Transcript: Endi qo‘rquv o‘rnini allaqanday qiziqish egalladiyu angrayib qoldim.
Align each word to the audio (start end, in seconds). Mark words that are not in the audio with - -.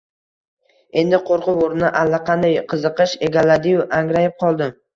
Endi 1.01 1.19
qo‘rquv 1.27 1.61
o‘rnini 1.67 1.93
allaqanday 2.01 2.59
qiziqish 2.73 3.17
egalladiyu 3.31 3.87
angrayib 4.03 4.39
qoldim. 4.45 4.77